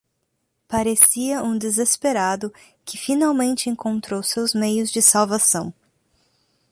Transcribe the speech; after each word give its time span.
Parecia 0.67 1.43
um 1.43 1.55
desesperado 1.55 2.51
que 2.83 2.97
finalmente 2.97 3.69
encontrou 3.69 4.23
seus 4.23 4.51
meios 4.55 4.89
de 4.89 4.99
salvação. 4.99 5.71